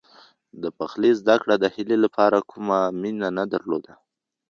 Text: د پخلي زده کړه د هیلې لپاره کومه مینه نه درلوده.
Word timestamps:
د 0.61 0.63
پخلي 0.77 1.11
زده 1.19 1.35
کړه 1.41 1.55
د 1.59 1.65
هیلې 1.75 1.97
لپاره 2.05 2.37
کومه 2.51 2.77
مینه 3.01 3.29
نه 3.37 3.43
درلوده. 3.53 3.93